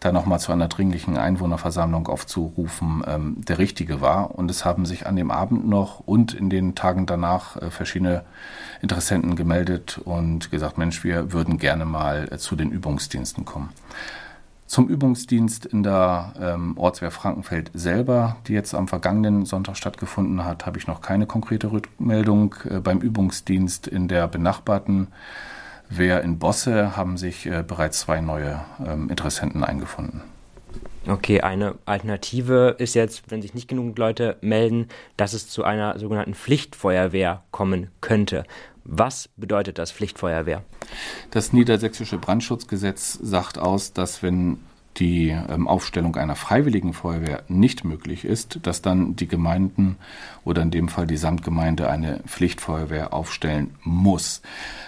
[0.00, 4.34] da nochmal zu einer dringlichen Einwohnerversammlung aufzurufen, ähm, der richtige war.
[4.38, 8.22] Und es haben sich an dem Abend noch und in den Tagen danach äh, verschiedene
[8.80, 13.70] Interessenten gemeldet und gesagt, Mensch, wir würden gerne mal äh, zu den Übungsdiensten kommen.
[14.68, 20.66] Zum Übungsdienst in der ähm, Ortswehr Frankenfeld selber, die jetzt am vergangenen Sonntag stattgefunden hat,
[20.66, 22.54] habe ich noch keine konkrete Rückmeldung.
[22.68, 25.08] Äh, beim Übungsdienst in der benachbarten
[25.88, 30.20] Wehr in Bosse haben sich äh, bereits zwei neue ähm, Interessenten eingefunden.
[31.06, 35.98] Okay, eine Alternative ist jetzt, wenn sich nicht genug Leute melden, dass es zu einer
[35.98, 38.44] sogenannten Pflichtfeuerwehr kommen könnte.
[38.90, 40.64] Was bedeutet das Pflichtfeuerwehr?
[41.30, 44.60] Das niedersächsische Brandschutzgesetz sagt aus, dass wenn
[44.98, 49.96] die ähm, Aufstellung einer freiwilligen Feuerwehr nicht möglich ist, dass dann die Gemeinden
[50.44, 54.42] oder in dem Fall die Samtgemeinde eine Pflichtfeuerwehr aufstellen muss.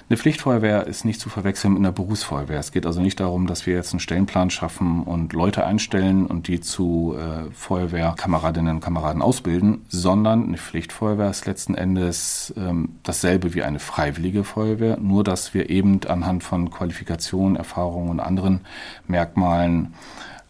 [0.09, 2.59] Eine Pflichtfeuerwehr ist nicht zu verwechseln mit einer Berufsfeuerwehr.
[2.59, 6.49] Es geht also nicht darum, dass wir jetzt einen Stellenplan schaffen und Leute einstellen und
[6.49, 13.55] die zu äh, Feuerwehrkameradinnen und Kameraden ausbilden, sondern eine Pflichtfeuerwehr ist letzten Endes ähm, dasselbe
[13.55, 18.63] wie eine freiwillige Feuerwehr, nur dass wir eben anhand von Qualifikationen, Erfahrungen und anderen
[19.07, 19.95] Merkmalen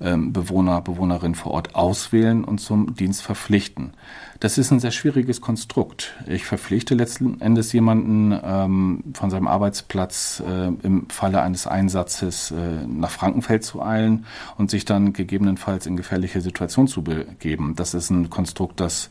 [0.02, 3.92] Bewohner, Bewohnerinnen vor Ort auswählen und zum Dienst verpflichten.
[4.40, 6.14] Das ist ein sehr schwieriges Konstrukt.
[6.26, 12.86] Ich verpflichte letzten Endes jemanden ähm, von seinem Arbeitsplatz äh, im Falle eines Einsatzes äh,
[12.86, 14.24] nach Frankenfeld zu eilen
[14.56, 17.74] und sich dann gegebenenfalls in gefährliche Situationen zu begeben.
[17.76, 19.10] Das ist ein Konstrukt, das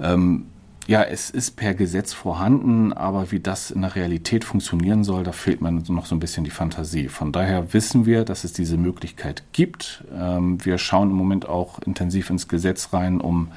[0.00, 0.46] ähm,
[0.88, 5.32] Ja, es ist per Gesetz vorhanden, aber wie das in der Realität funktionieren soll, da
[5.32, 7.08] fehlt mir noch so ein bisschen die Fantasie.
[7.08, 10.02] Von daher wissen wir, dass es diese Möglichkeit gibt.
[10.18, 13.48] Ähm, wir schauen im Moment auch intensiv ins Gesetz rein, um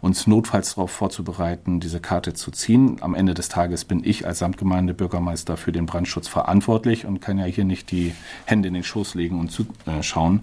[0.00, 2.98] uns notfalls darauf vorzubereiten, diese Karte zu ziehen.
[3.00, 7.46] Am Ende des Tages bin ich als Samtgemeindebürgermeister für den Brandschutz verantwortlich und kann ja
[7.46, 10.42] hier nicht die Hände in den Schoß legen und zuschauen.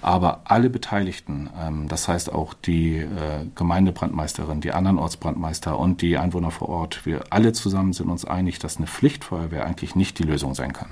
[0.00, 6.16] Aber alle Beteiligten, ähm, das heißt auch die äh, Gemeindebrandmeisterin, die anderen Ortsbrandmeister und die
[6.16, 10.22] Einwohner vor Ort, wir alle zusammen sind uns einig, dass eine Pflichtfeuerwehr eigentlich nicht die
[10.22, 10.90] Lösung sein kann.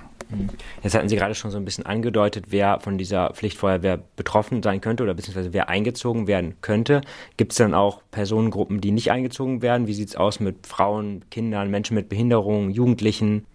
[0.82, 4.80] Jetzt hatten Sie gerade schon so ein bisschen angedeutet, wer von dieser Pflichtfeuerwehr betroffen sein
[4.80, 7.02] könnte oder beziehungsweise wer eingezogen werden könnte.
[7.36, 9.86] Gibt es dann auch Personengruppen, die nicht eingezogen werden?
[9.86, 13.46] Wie sieht es aus mit Frauen, Kindern, Menschen mit Behinderung, Jugendlichen?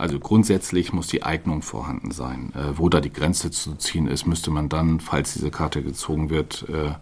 [0.00, 2.52] Also grundsätzlich muss die Eignung vorhanden sein.
[2.54, 6.30] Äh, wo da die Grenze zu ziehen ist, müsste man dann, falls diese Karte gezogen
[6.30, 6.94] wird, äh,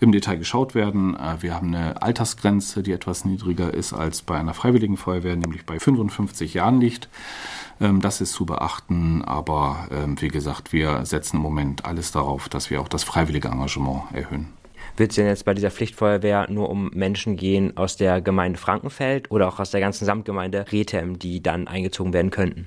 [0.00, 1.16] im Detail geschaut werden.
[1.16, 5.64] Äh, wir haben eine Altersgrenze, die etwas niedriger ist als bei einer freiwilligen Feuerwehr, nämlich
[5.64, 7.08] bei 55 Jahren liegt.
[7.80, 12.48] Ähm, das ist zu beachten, aber ähm, wie gesagt, wir setzen im Moment alles darauf,
[12.48, 14.59] dass wir auch das freiwillige Engagement erhöhen.
[14.96, 19.30] Wird es denn jetzt bei dieser Pflichtfeuerwehr nur um Menschen gehen aus der Gemeinde Frankenfeld
[19.30, 22.66] oder auch aus der ganzen Samtgemeinde Rethem, die dann eingezogen werden könnten?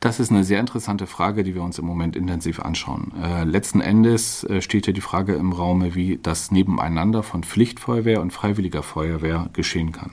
[0.00, 3.12] Das ist eine sehr interessante Frage, die wir uns im Moment intensiv anschauen.
[3.22, 8.20] Äh, letzten Endes äh, steht hier die Frage im Raume, wie das Nebeneinander von Pflichtfeuerwehr
[8.20, 10.12] und freiwilliger Feuerwehr geschehen kann.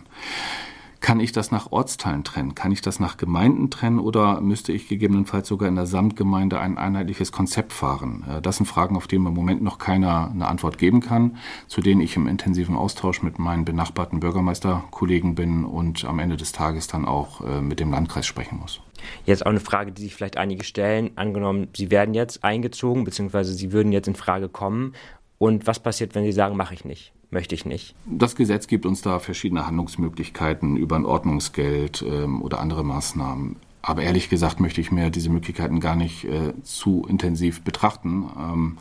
[1.06, 2.56] Kann ich das nach Ortsteilen trennen?
[2.56, 6.80] Kann ich das nach Gemeinden trennen oder müsste ich gegebenenfalls sogar in der Samtgemeinde ein
[6.80, 8.26] einheitliches Konzept fahren?
[8.42, 11.38] Das sind Fragen, auf die im Moment noch keiner eine Antwort geben kann,
[11.68, 16.54] zu denen ich im intensiven Austausch mit meinen benachbarten Bürgermeisterkollegen bin und am Ende des
[16.54, 18.82] Tages dann auch äh, mit dem Landkreis sprechen muss.
[19.28, 21.12] Jetzt auch eine Frage, die sich vielleicht einige stellen.
[21.18, 24.94] Angenommen, Sie werden jetzt eingezogen, beziehungsweise Sie würden jetzt in Frage kommen.
[25.38, 27.14] Und was passiert, wenn Sie sagen, mache ich nicht?
[27.32, 27.96] Möchte ich nicht.
[28.06, 33.58] Das Gesetz gibt uns da verschiedene Handlungsmöglichkeiten über ein Ordnungsgeld ähm, oder andere Maßnahmen.
[33.82, 38.26] Aber ehrlich gesagt möchte ich mir diese Möglichkeiten gar nicht äh, zu intensiv betrachten.
[38.38, 38.78] Ähm,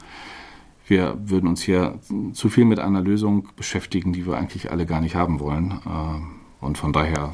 [0.87, 1.99] wir würden uns hier
[2.33, 5.81] zu viel mit einer Lösung beschäftigen, die wir eigentlich alle gar nicht haben wollen.
[5.87, 7.33] Äh, und von daher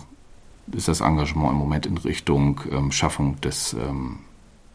[0.72, 4.18] ist das Engagement im Moment in Richtung ähm, Schaffung des, ähm,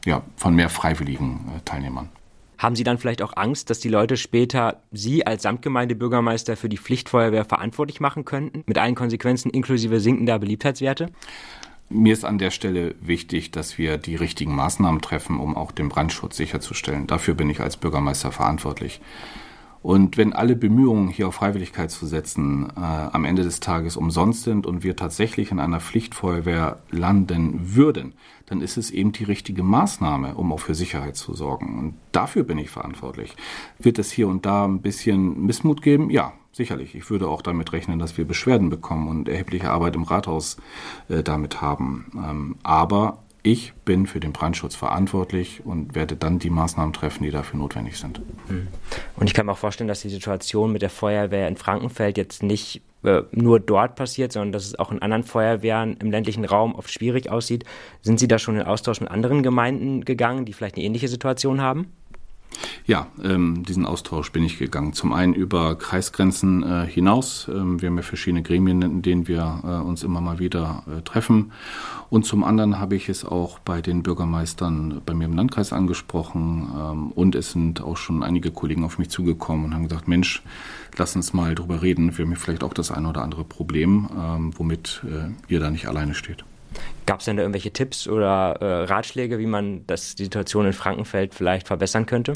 [0.05, 2.09] ja, von mehr freiwilligen äh, Teilnehmern.
[2.57, 6.77] Haben Sie dann vielleicht auch Angst, dass die Leute später Sie als Samtgemeindebürgermeister für die
[6.77, 11.09] Pflichtfeuerwehr verantwortlich machen könnten, mit allen Konsequenzen inklusive sinkender Beliebtheitswerte?
[11.89, 15.89] Mir ist an der Stelle wichtig, dass wir die richtigen Maßnahmen treffen, um auch den
[15.89, 17.05] Brandschutz sicherzustellen.
[17.05, 19.01] Dafür bin ich als Bürgermeister verantwortlich.
[19.85, 24.41] Und wenn alle Bemühungen, hier auf Freiwilligkeit zu setzen, äh, am Ende des Tages umsonst
[24.41, 28.15] sind und wir tatsächlich in einer Pflichtfeuerwehr landen würden,
[28.47, 31.77] dann ist es eben die richtige Maßnahme, um auch für Sicherheit zu sorgen.
[31.77, 33.35] Und dafür bin ich verantwortlich.
[33.77, 36.09] Wird es hier und da ein bisschen Missmut geben?
[36.09, 36.95] Ja, sicherlich.
[36.95, 40.57] Ich würde auch damit rechnen, dass wir Beschwerden bekommen und erhebliche Arbeit im Rathaus
[41.09, 42.07] äh, damit haben.
[42.15, 47.29] Ähm, aber ich bin für den Brandschutz verantwortlich und werde dann die Maßnahmen treffen, die
[47.29, 48.19] dafür notwendig sind.
[48.47, 48.67] Hm.
[49.17, 52.41] Und ich kann mir auch vorstellen, dass die Situation mit der Feuerwehr in Frankenfeld jetzt
[52.41, 56.73] nicht äh, nur dort passiert, sondern dass es auch in anderen Feuerwehren im ländlichen Raum
[56.73, 57.65] oft schwierig aussieht.
[58.01, 61.61] Sind Sie da schon in Austausch mit anderen Gemeinden gegangen, die vielleicht eine ähnliche Situation
[61.61, 61.91] haben?
[62.85, 64.93] Ja, ähm, diesen Austausch bin ich gegangen.
[64.93, 67.47] Zum einen über Kreisgrenzen äh, hinaus.
[67.49, 71.01] Ähm, wir haben ja verschiedene Gremien, in denen wir äh, uns immer mal wieder äh,
[71.01, 71.51] treffen.
[72.09, 76.67] Und zum anderen habe ich es auch bei den Bürgermeistern bei mir im Landkreis angesprochen.
[76.77, 80.43] Ähm, und es sind auch schon einige Kollegen auf mich zugekommen und haben gesagt, Mensch,
[80.97, 82.17] lass uns mal drüber reden.
[82.17, 85.87] Wir haben vielleicht auch das eine oder andere Problem, ähm, womit äh, ihr da nicht
[85.87, 86.45] alleine steht.
[87.05, 90.73] Gab es denn da irgendwelche Tipps oder äh, Ratschläge, wie man das, die Situation in
[90.73, 92.33] Frankenfeld vielleicht verbessern könnte?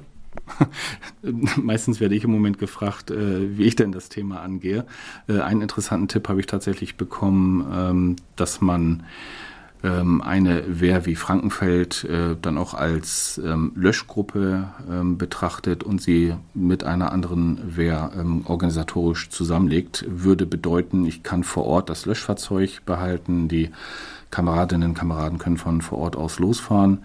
[1.57, 4.85] Meistens werde ich im Moment gefragt, äh, wie ich denn das Thema angehe.
[5.27, 9.03] Äh, einen interessanten Tipp habe ich tatsächlich bekommen, ähm, dass man
[9.83, 16.35] ähm, eine Wehr wie Frankenfeld äh, dann auch als ähm, Löschgruppe ähm, betrachtet und sie
[16.53, 22.81] mit einer anderen Wehr ähm, organisatorisch zusammenlegt, würde bedeuten, ich kann vor Ort das Löschfahrzeug
[22.85, 23.69] behalten, die
[24.31, 26.99] Kameradinnen und Kameraden können von vor Ort aus losfahren.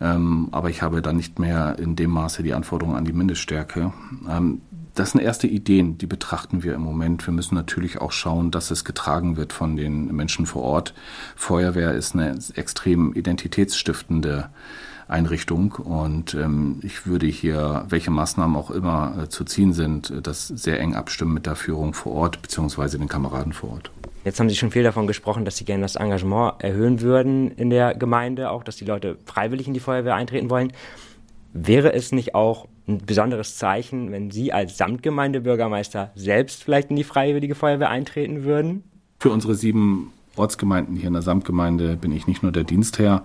[0.00, 3.92] Ähm, aber ich habe dann nicht mehr in dem Maße die Anforderungen an die Mindeststärke.
[4.28, 4.62] Ähm,
[4.94, 7.26] das sind erste Ideen, die betrachten wir im Moment.
[7.26, 10.92] Wir müssen natürlich auch schauen, dass es getragen wird von den Menschen vor Ort.
[11.34, 14.50] Feuerwehr ist eine extrem identitätsstiftende
[15.08, 20.48] Einrichtung und ähm, ich würde hier, welche Maßnahmen auch immer äh, zu ziehen sind, das
[20.48, 23.90] sehr eng abstimmen mit der Führung vor Ort beziehungsweise den Kameraden vor Ort.
[24.24, 27.70] Jetzt haben Sie schon viel davon gesprochen, dass Sie gerne das Engagement erhöhen würden in
[27.70, 30.72] der Gemeinde, auch dass die Leute freiwillig in die Feuerwehr eintreten wollen.
[31.52, 37.04] Wäre es nicht auch ein besonderes Zeichen, wenn Sie als Samtgemeindebürgermeister selbst vielleicht in die
[37.04, 38.84] freiwillige Feuerwehr eintreten würden?
[39.18, 43.24] Für unsere sieben Ortsgemeinden hier in der Samtgemeinde bin ich nicht nur der Dienstherr,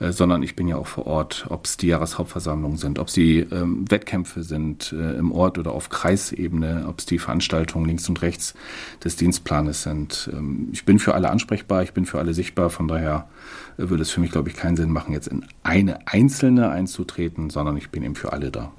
[0.00, 3.14] äh, sondern ich bin ja auch vor Ort, ob es die Jahreshauptversammlungen sind, ob es
[3.14, 8.08] die ähm, Wettkämpfe sind äh, im Ort oder auf Kreisebene, ob es die Veranstaltungen links
[8.08, 8.54] und rechts
[9.02, 10.30] des Dienstplanes sind.
[10.32, 13.28] Ähm, ich bin für alle ansprechbar, ich bin für alle sichtbar, von daher
[13.78, 17.50] äh, würde es für mich, glaube ich, keinen Sinn machen, jetzt in eine einzelne einzutreten,
[17.50, 18.72] sondern ich bin eben für alle da.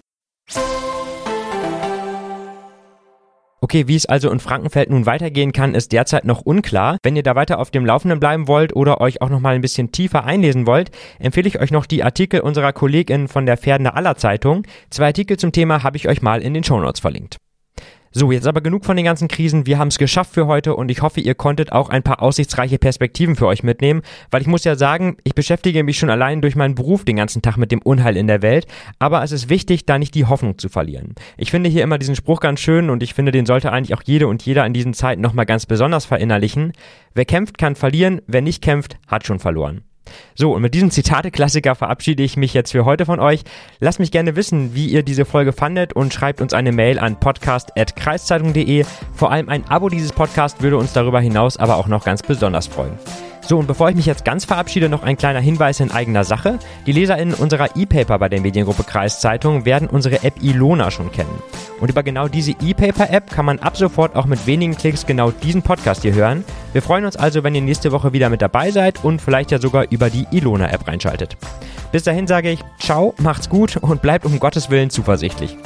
[3.74, 7.00] Okay, wie es also in Frankenfeld nun weitergehen kann, ist derzeit noch unklar.
[7.02, 9.62] Wenn ihr da weiter auf dem Laufenden bleiben wollt oder euch auch noch mal ein
[9.62, 13.96] bisschen tiefer einlesen wollt, empfehle ich euch noch die Artikel unserer Kollegin von der Pferdener
[13.96, 14.62] Aller Zeitung.
[14.92, 17.38] Zwei Artikel zum Thema habe ich euch mal in den Shownotes verlinkt.
[18.16, 19.66] So, jetzt aber genug von den ganzen Krisen.
[19.66, 22.78] Wir haben es geschafft für heute und ich hoffe, ihr konntet auch ein paar aussichtsreiche
[22.78, 26.56] Perspektiven für euch mitnehmen, weil ich muss ja sagen, ich beschäftige mich schon allein durch
[26.56, 28.68] meinen Beruf den ganzen Tag mit dem Unheil in der Welt,
[29.00, 31.16] aber es ist wichtig, da nicht die Hoffnung zu verlieren.
[31.38, 34.04] Ich finde hier immer diesen Spruch ganz schön und ich finde, den sollte eigentlich auch
[34.06, 36.74] jede und jeder in diesen Zeiten nochmal ganz besonders verinnerlichen.
[37.16, 39.82] Wer kämpft, kann verlieren, wer nicht kämpft, hat schon verloren.
[40.36, 43.44] So, und mit diesem Zitate-Klassiker verabschiede ich mich jetzt für heute von euch.
[43.80, 47.20] Lasst mich gerne wissen, wie ihr diese Folge fandet und schreibt uns eine Mail an
[47.20, 48.86] podcast.kreiszeitung.de.
[49.14, 52.68] Vor allem ein Abo dieses Podcasts würde uns darüber hinaus aber auch noch ganz besonders
[52.68, 52.98] freuen.
[53.46, 56.60] So, und bevor ich mich jetzt ganz verabschiede, noch ein kleiner Hinweis in eigener Sache.
[56.86, 61.42] Die LeserInnen unserer E-Paper bei der Mediengruppe Kreiszeitung werden unsere App Ilona schon kennen.
[61.82, 65.62] Und über genau diese E-Paper-App kann man ab sofort auch mit wenigen Klicks genau diesen
[65.62, 66.46] Podcast hier hören.
[66.72, 69.60] Wir freuen uns also, wenn ihr nächste Woche wieder mit dabei seid und vielleicht ja
[69.60, 71.36] sogar über die Ilona-App reinschaltet.
[71.92, 75.58] Bis dahin sage ich, ciao, macht's gut und bleibt um Gottes Willen zuversichtlich.